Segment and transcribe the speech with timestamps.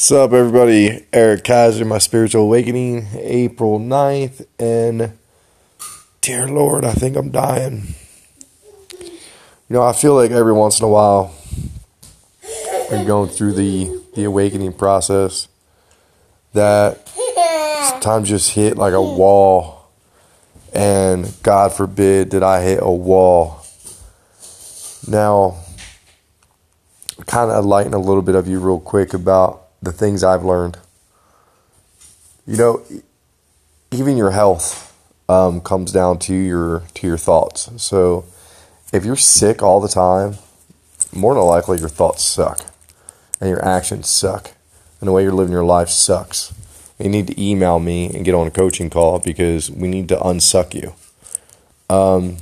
[0.00, 1.04] What's up, everybody?
[1.12, 5.12] Eric Kaiser, my spiritual awakening, April 9th, and
[6.22, 7.88] dear Lord, I think I'm dying.
[8.98, 9.18] You
[9.68, 11.34] know, I feel like every once in a while,
[12.90, 15.48] I'm going through the, the awakening process,
[16.54, 17.06] that
[17.90, 19.90] sometimes just hit like a wall,
[20.72, 23.66] and God forbid that I hit a wall.
[25.06, 25.58] Now,
[27.26, 30.78] kind of enlighten a little bit of you real quick about the things I've learned.
[32.46, 32.82] You know,
[33.90, 34.96] even your health
[35.28, 37.70] um, comes down to your to your thoughts.
[37.76, 38.24] So,
[38.92, 40.36] if you're sick all the time,
[41.12, 42.60] more than likely your thoughts suck,
[43.40, 44.52] and your actions suck,
[45.00, 46.52] and the way you're living your life sucks.
[46.98, 50.16] You need to email me and get on a coaching call because we need to
[50.16, 50.92] unsuck you.
[51.88, 52.36] Um,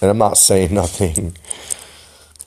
[0.00, 1.36] and I'm not saying nothing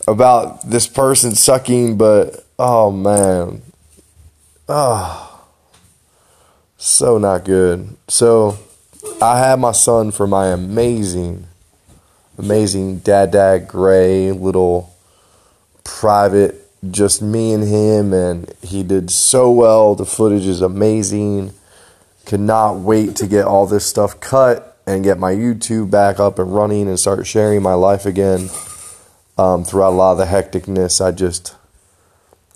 [0.07, 3.61] about this person sucking, but oh man,
[4.69, 5.45] oh,
[6.77, 7.97] so not good.
[8.07, 8.57] So
[9.21, 11.47] I had my son for my amazing,
[12.37, 14.95] amazing dad, dad, gray little
[15.83, 16.55] private,
[16.89, 19.95] just me and him, and he did so well.
[19.95, 21.53] The footage is amazing.
[22.25, 26.39] Could not wait to get all this stuff cut and get my YouTube back up
[26.39, 28.49] and running and start sharing my life again
[29.37, 31.03] um, throughout a lot of the hecticness.
[31.03, 31.55] I just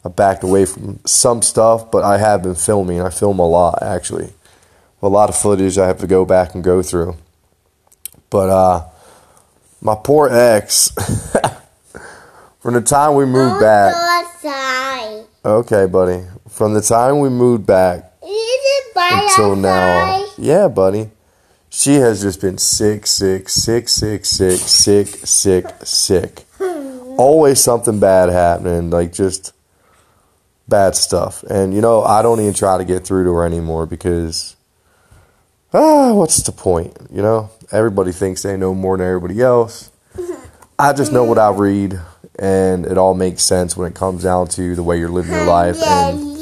[0.06, 3.02] I backed away from some stuff, but I have been filming.
[3.02, 4.34] I film a lot actually.
[5.02, 7.18] A lot of footage I have to go back and go through.
[8.30, 8.86] But uh,
[9.82, 10.92] my poor ex,
[12.62, 13.94] from the time we moved back.
[15.46, 16.24] Okay, buddy.
[16.50, 18.14] From the time we moved back
[18.96, 21.10] until now, yeah, buddy.
[21.70, 26.46] She has just been sick, sick, sick, sick, sick, sick, sick, sick
[27.18, 29.54] always something bad happening, like just
[30.74, 31.44] bad stuff.
[31.44, 34.56] And you know, I don't even try to get through to her anymore because
[35.72, 36.98] ah, what's the point?
[37.12, 39.92] You know, everybody thinks they know more than everybody else.
[40.80, 42.00] I just know what I read,
[42.40, 45.46] and it all makes sense when it comes down to the way you're living your
[45.46, 46.34] life and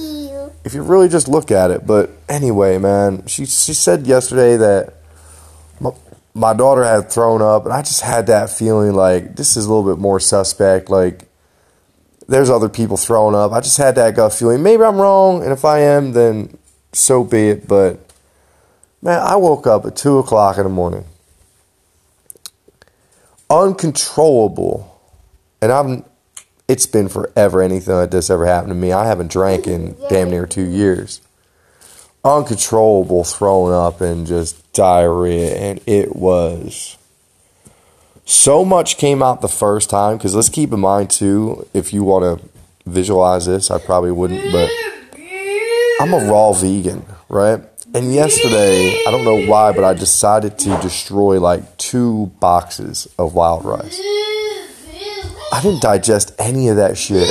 [0.64, 1.86] if you really just look at it.
[1.86, 4.94] But anyway, man, she she said yesterday that
[6.34, 9.74] my daughter had thrown up, and I just had that feeling like this is a
[9.74, 10.90] little bit more suspect.
[10.90, 11.28] Like
[12.32, 13.52] there's other people throwing up.
[13.52, 14.64] I just had that gut feeling.
[14.64, 16.58] Maybe I'm wrong, and if I am, then
[16.94, 17.68] so be it.
[17.68, 18.00] But
[19.02, 21.06] man, I woke up at two o'clock in the morning,
[23.50, 25.00] uncontrollable,
[25.62, 26.06] and I'm.
[26.68, 27.62] It's been forever.
[27.62, 28.94] Anything like this ever happened to me.
[28.94, 31.20] I haven't drank in damn near two years
[32.24, 36.98] uncontrollable throwing up and just diarrhea and it was
[38.32, 42.04] so much came out the first time because let's keep in mind too if you
[42.04, 42.50] want to
[42.90, 44.70] visualize this i probably wouldn't but
[46.00, 47.62] i'm a raw vegan right?
[47.94, 53.34] And yesterday i don't know why but i decided to destroy like two boxes of
[53.34, 54.00] wild rice.
[55.52, 57.30] I didn't digest any of that shit.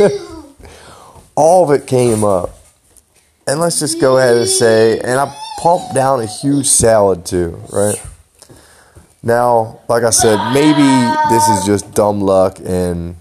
[1.36, 2.50] All of it came up.
[3.46, 7.60] And let's just go ahead and say, and I pumped down a huge salad too,
[7.72, 7.94] right?
[9.22, 10.82] Now, like I said, maybe
[11.30, 13.16] this is just dumb luck, and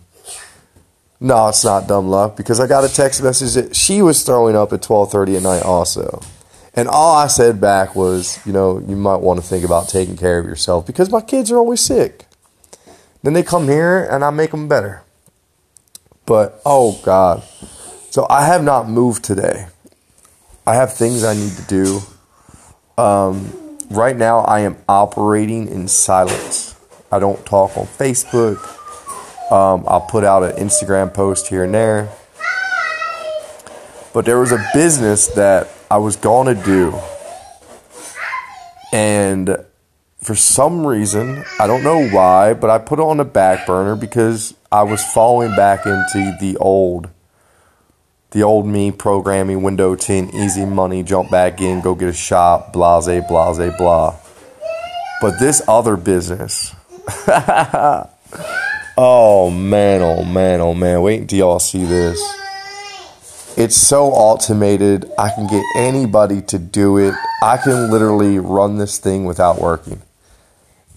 [1.19, 4.56] no, it's not dumb luck because I got a text message that she was throwing
[4.56, 6.22] up at twelve thirty at night also,
[6.73, 10.17] and all I said back was, you know, you might want to think about taking
[10.17, 12.25] care of yourself because my kids are always sick.
[13.22, 15.03] Then they come here and I make them better.
[16.25, 17.44] But oh God,
[18.09, 19.68] so I have not moved today.
[20.66, 22.00] I have things I need to do.
[23.01, 23.60] Um,
[23.91, 26.75] right now, I am operating in silence.
[27.12, 28.57] I don't talk on Facebook.
[29.52, 32.09] Um, I'll put out an Instagram post here and there.
[34.13, 36.97] But there was a business that I was going to do.
[38.94, 39.57] And
[40.18, 43.96] for some reason, I don't know why, but I put it on the back burner
[43.96, 47.09] because I was falling back into the old
[48.31, 52.74] the old me programming window tint easy money jump back in go get a shop
[52.74, 54.16] blase blase blah.
[55.22, 56.74] But this other business
[58.98, 62.19] oh man oh man oh man wait until y'all see this.
[63.57, 67.13] It's so automated i can get anybody to do it.
[67.44, 70.01] I can literally run this thing without working.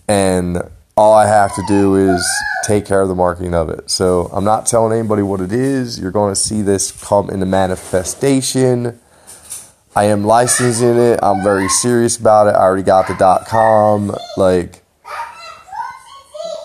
[0.06, 0.62] And
[0.96, 2.24] all i have to do is
[2.64, 3.90] take care of the marketing of it.
[3.90, 6.00] So I'm not telling anybody what it is.
[6.00, 8.98] You're going to see this come into manifestation.
[9.94, 11.20] I am licensing it.
[11.22, 12.54] I'm very serious about it.
[12.56, 14.16] I already got the dot com.
[14.36, 14.82] Like,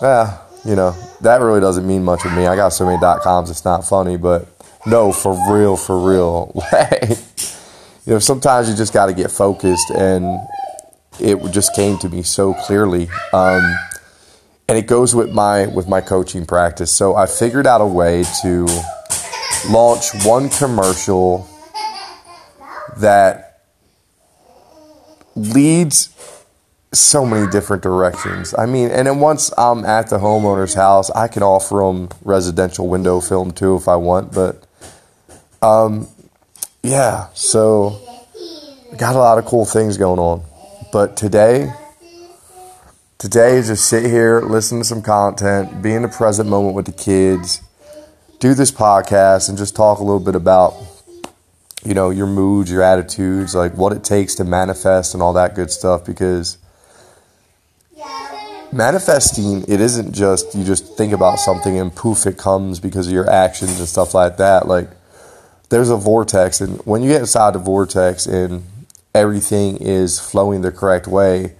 [0.02, 2.46] yeah, you know, that really doesn't mean much to me.
[2.46, 4.16] I got so many dot coms, it's not funny.
[4.16, 4.48] But
[4.86, 6.52] No, for real, for real.
[6.72, 7.18] Like,
[8.06, 10.40] you know, sometimes you just got to get focused, and
[11.20, 13.08] it just came to me so clearly.
[13.32, 13.62] Um,
[14.70, 16.92] and it goes with my with my coaching practice.
[16.92, 18.66] So I figured out a way to
[19.68, 21.48] launch one commercial
[22.96, 23.62] that
[25.34, 26.14] leads
[26.92, 28.54] so many different directions.
[28.56, 32.86] I mean, and then once I'm at the homeowner's house, I can offer them residential
[32.86, 34.32] window film too if I want.
[34.32, 34.64] But,
[35.62, 36.06] um,
[36.84, 38.00] yeah, so
[38.96, 40.44] got a lot of cool things going on.
[40.92, 41.72] But today,
[43.20, 46.86] today is just sit here, listen to some content, be in the present moment with
[46.86, 47.60] the kids,
[48.38, 50.74] do this podcast, and just talk a little bit about
[51.84, 55.54] you know your moods, your attitudes, like what it takes to manifest and all that
[55.54, 56.04] good stuff.
[56.04, 56.56] Because
[58.72, 63.12] manifesting, it isn't just you just think about something and poof, it comes because of
[63.12, 64.66] your actions and stuff like that.
[64.66, 64.88] Like
[65.68, 68.64] there's a vortex, and when you get inside the vortex and
[69.14, 71.54] everything is flowing the correct way,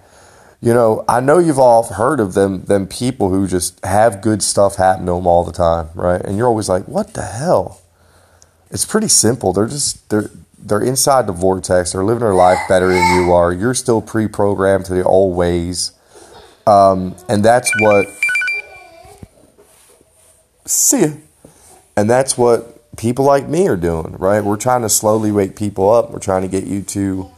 [0.61, 4.43] you know, I know you've all heard of them them people who just have good
[4.43, 6.21] stuff happen to them all the time, right?
[6.21, 7.81] And you're always like, "What the hell?"
[8.71, 9.53] It's pretty simple.
[9.53, 11.93] They're just they're they're inside the vortex.
[11.93, 13.53] They're living their life better than you are.
[13.53, 15.93] You're still pre-programmed to the old ways,
[16.67, 18.06] um, and that's what.
[20.67, 21.09] See ya.
[21.97, 24.45] And that's what people like me are doing, right?
[24.45, 26.11] We're trying to slowly wake people up.
[26.11, 27.31] We're trying to get you to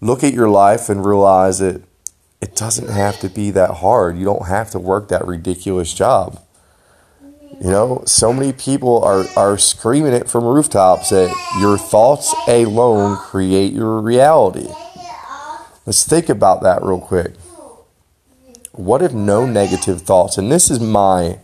[0.00, 1.82] look at your life and realize that
[2.40, 4.18] it doesn't have to be that hard.
[4.18, 6.40] You don't have to work that ridiculous job.
[7.60, 13.16] You know, so many people are, are screaming it from rooftops that your thoughts alone
[13.16, 14.68] create your reality.
[15.86, 17.34] Let's think about that real quick.
[18.72, 20.36] What if no negative thoughts?
[20.36, 21.38] And this is my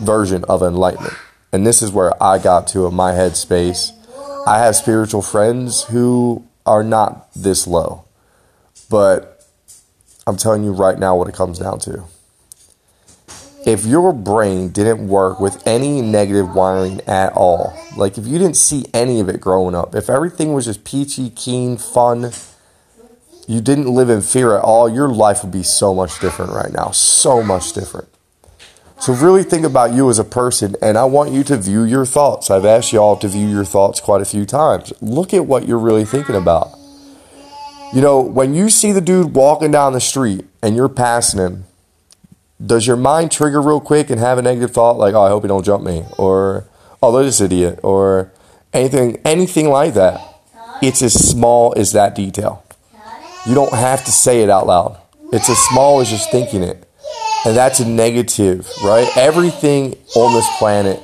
[0.00, 1.14] version of enlightenment.
[1.50, 3.92] And this is where I got to in my headspace.
[4.46, 8.04] I have spiritual friends who are not this low.
[8.90, 9.37] But
[10.28, 12.04] I'm telling you right now what it comes down to.
[13.66, 18.56] If your brain didn't work with any negative wiring at all, like if you didn't
[18.56, 22.32] see any of it growing up, if everything was just peachy, keen, fun,
[23.46, 26.72] you didn't live in fear at all, your life would be so much different right
[26.72, 26.90] now.
[26.90, 28.08] So much different.
[29.00, 32.04] So, really think about you as a person, and I want you to view your
[32.04, 32.50] thoughts.
[32.50, 34.92] I've asked y'all to view your thoughts quite a few times.
[35.00, 36.77] Look at what you're really thinking about.
[37.94, 41.64] You know, when you see the dude walking down the street and you're passing him,
[42.64, 45.42] does your mind trigger real quick and have a negative thought like, "Oh, I hope
[45.44, 46.64] he don't jump me," or
[47.02, 48.32] "Oh, at this idiot," or
[48.72, 50.20] anything, anything like that?
[50.82, 52.62] It's as small as that detail.
[53.46, 54.98] You don't have to say it out loud.
[55.32, 56.84] It's as small as just thinking it.
[57.46, 59.08] And that's a negative, right?
[59.16, 61.00] Everything on this planet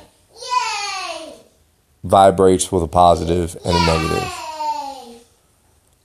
[2.03, 4.44] vibrates with a positive and a negative.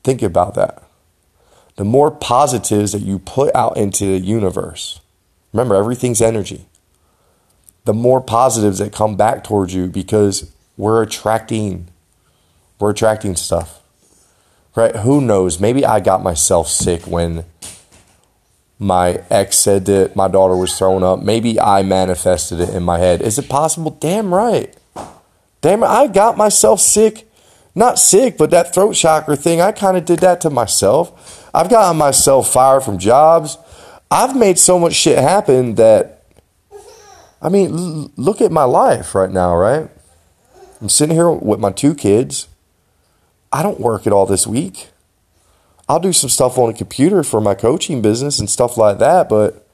[0.03, 0.83] Think about that.
[1.77, 5.01] The more positives that you put out into the universe,
[5.53, 6.67] remember, everything's energy,
[7.85, 11.89] the more positives that come back towards you because we're attracting,
[12.79, 13.81] we're attracting stuff.
[14.75, 14.95] Right?
[14.97, 15.59] Who knows?
[15.59, 17.45] Maybe I got myself sick when
[18.79, 21.21] my ex said that my daughter was throwing up.
[21.21, 23.21] Maybe I manifested it in my head.
[23.21, 23.91] Is it possible?
[24.01, 24.75] Damn right.
[25.61, 27.30] Damn, I got myself sick.
[27.75, 31.49] Not sick, but that throat chakra thing, I kind of did that to myself.
[31.55, 33.59] I've gotten myself fired from jobs.
[34.11, 36.25] I've made so much shit happen that,
[37.41, 39.89] I mean, l- look at my life right now, right?
[40.81, 42.49] I'm sitting here with my two kids.
[43.53, 44.89] I don't work at all this week.
[45.89, 49.29] I'll do some stuff on a computer for my coaching business and stuff like that,
[49.29, 49.67] but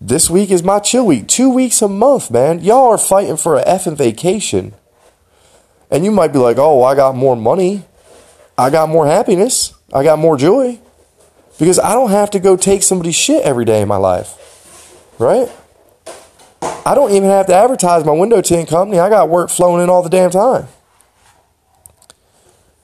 [0.00, 1.28] this week is my chill week.
[1.28, 2.60] Two weeks a month, man.
[2.60, 4.74] Y'all are fighting for a effing vacation.
[5.90, 7.84] And you might be like, oh, I got more money.
[8.56, 9.74] I got more happiness.
[9.92, 10.78] I got more joy.
[11.58, 14.36] Because I don't have to go take somebody's shit every day in my life.
[15.18, 15.48] Right?
[16.86, 18.98] I don't even have to advertise my window tint company.
[18.98, 20.66] I got work flowing in all the damn time.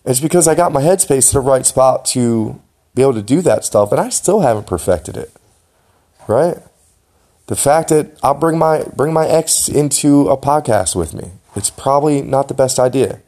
[0.05, 2.61] It's because I got my headspace to the right spot to
[2.95, 5.33] be able to do that stuff, and I still haven't perfected it.
[6.27, 6.57] Right?
[7.47, 11.71] The fact that I'll bring my bring my ex into a podcast with me, it's
[11.71, 13.21] probably not the best idea.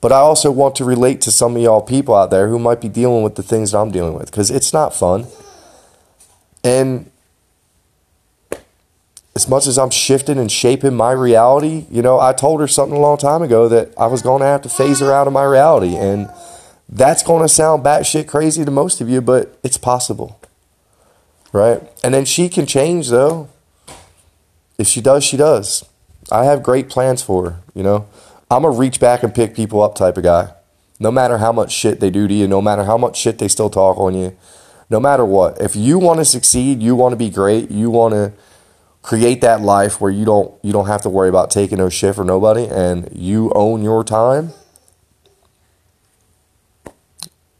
[0.00, 2.80] But I also want to relate to some of y'all people out there who might
[2.80, 5.26] be dealing with the things that I'm dealing with because it's not fun.
[6.62, 7.10] And
[9.34, 12.96] as much as I'm shifting and shaping my reality, you know, I told her something
[12.96, 15.32] a long time ago that I was going to have to phase her out of
[15.32, 15.96] my reality.
[15.96, 16.30] And
[16.88, 20.38] that's going to sound batshit crazy to most of you, but it's possible.
[21.52, 21.80] Right?
[22.04, 23.48] And then she can change, though.
[24.76, 25.84] If she does, she does.
[26.30, 28.06] I have great plans for her, you know.
[28.50, 30.52] I'm a reach back and pick people up type of guy.
[31.00, 33.48] No matter how much shit they do to you, no matter how much shit they
[33.48, 34.36] still talk on you,
[34.90, 35.60] no matter what.
[35.60, 38.32] If you want to succeed, you want to be great, you want to
[39.02, 42.14] create that life where you don't you don't have to worry about taking no shit
[42.14, 44.50] for nobody and you own your time.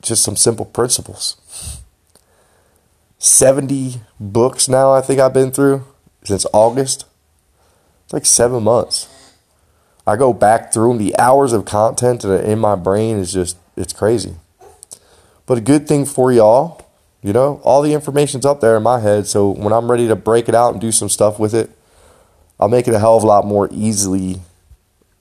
[0.01, 1.81] Just some simple principles.
[3.19, 5.85] 70 books now I think I've been through
[6.25, 7.07] since August.
[8.05, 9.09] It's like 7 months.
[10.07, 10.99] I go back through them.
[10.99, 14.35] The hours of content that are in my brain is just, it's crazy.
[15.47, 16.85] But a good thing for y'all,
[17.23, 19.27] you know, all the information's up there in my head.
[19.27, 21.71] So when I'm ready to break it out and do some stuff with it,
[22.61, 24.41] I'll make it a hell of a lot more easily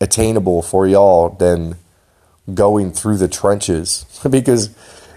[0.02, 1.76] attainable for y'all than
[2.54, 4.70] going through the trenches because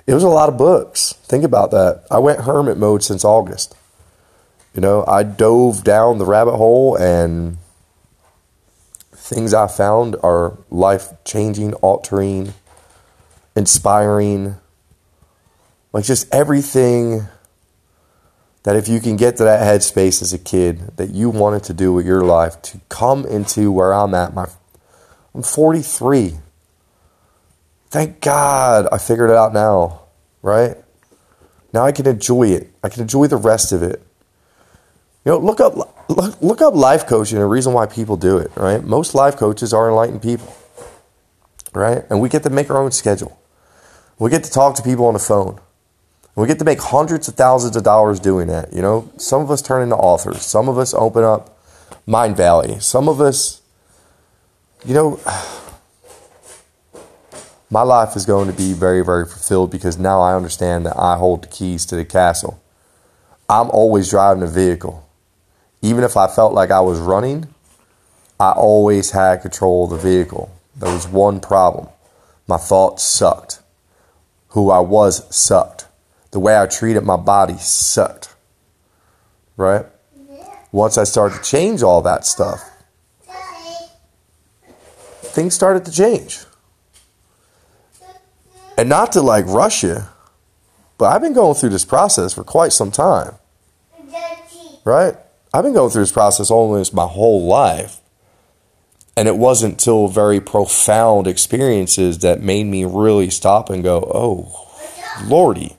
[0.07, 1.15] it was a lot of books.
[1.25, 2.05] Think about that.
[2.11, 3.75] I went hermit mode since August.
[4.77, 7.57] You know, I dove down the rabbit hole and
[9.11, 12.53] things I found are life changing, altering,
[13.57, 14.57] inspiring.
[15.95, 17.27] Like just everything
[18.65, 21.73] that if you can get to that headspace as a kid that you wanted to
[21.73, 24.47] do with your life to come into where I'm at, my
[25.35, 26.35] I'm 43.
[27.89, 30.03] Thank God I figured it out now,
[30.43, 30.77] right?
[31.73, 32.71] Now I can enjoy it.
[32.83, 34.03] I can enjoy the rest of it.
[35.27, 35.75] You know, look up
[36.09, 38.83] look, look up life coaching the reason why people do it, right?
[38.85, 40.57] Most life coaches are enlightened people.
[41.75, 42.05] Right?
[42.09, 43.37] And we get to make our own schedule.
[44.21, 45.61] We get to talk to people on the phone.
[46.37, 48.73] We get to make hundreds of thousands of dollars doing that.
[48.73, 50.43] You know, some of us turn into authors.
[50.43, 51.59] Some of us open up
[52.07, 52.81] Mindvalley.
[52.81, 53.63] Some of us,
[54.85, 55.19] you know,
[57.71, 61.17] my life is going to be very, very fulfilled because now I understand that I
[61.17, 62.63] hold the keys to the castle.
[63.49, 65.06] I'm always driving a vehicle.
[65.83, 67.47] Even if I felt like I was running,
[68.39, 70.51] I always had control of the vehicle.
[70.77, 71.89] There was one problem.
[72.47, 73.61] My thoughts sucked.
[74.49, 75.87] Who I was sucked.
[76.33, 78.35] The way I treated my body sucked.
[79.57, 79.87] Right?
[80.73, 82.63] Once I started to change all that stuff,
[85.23, 86.41] things started to change.
[88.77, 90.03] And not to like rush you,
[90.99, 93.35] but I've been going through this process for quite some time.
[94.85, 95.17] Right?
[95.57, 98.01] I've been going through this process almost my whole life.
[99.17, 104.69] And it wasn't until very profound experiences that made me really stop and go, oh,
[105.25, 105.79] Lordy.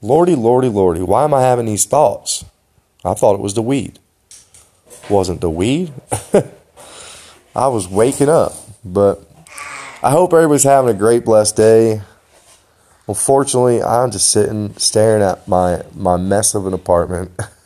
[0.00, 2.44] Lordy, Lordy, Lordy, why am I having these thoughts?
[3.04, 3.98] I thought it was the weed.
[5.10, 5.92] Wasn't the weed?
[7.56, 8.52] I was waking up.
[8.84, 9.28] But
[10.04, 12.02] I hope everybody's having a great, blessed day.
[13.08, 17.32] Unfortunately, I'm just sitting staring at my, my mess of an apartment,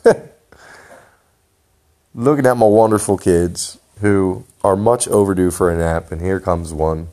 [2.17, 6.73] looking at my wonderful kids who are much overdue for a nap, and here comes
[6.73, 7.07] one.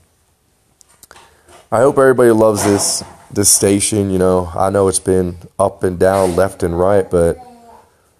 [1.70, 4.10] I hope everybody loves this this station.
[4.10, 7.38] You know, I know it's been up and down, left and right, but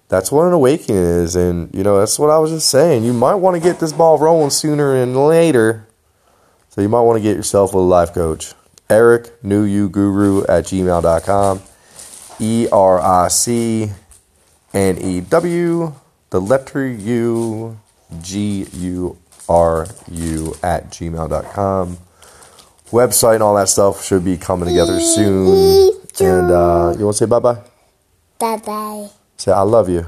[0.09, 3.03] that's what an awakening is, and you know that's what I was just saying.
[3.05, 5.89] You might want to get this ball rolling sooner and later,
[6.69, 8.53] so you might want to get yourself a life coach.
[8.91, 11.63] Eric New You Guru at gmail.com.
[12.41, 13.91] E R I C
[14.73, 15.95] N E W,
[16.35, 17.79] the letter U,
[18.21, 19.17] G U
[19.49, 21.99] R U at gmail.com.
[22.91, 25.93] Website and all that stuff should be coming together soon.
[26.19, 27.59] And uh, you want to say bye bye?
[28.41, 29.11] Bye bye.
[29.37, 30.07] Say I love you.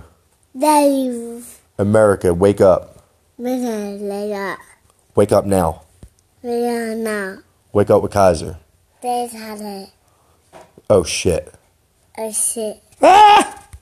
[0.52, 1.42] Bye.
[1.78, 3.04] America, wake up.
[3.38, 4.56] Later.
[5.14, 5.82] Wake up now.
[6.42, 7.38] Later now.
[7.72, 8.58] Wake up with Kaiser.
[10.90, 11.54] Oh shit.
[12.18, 12.82] Oh shit.
[13.00, 13.62] Ah!